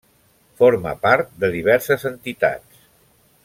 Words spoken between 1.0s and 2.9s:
part de diverses entitats.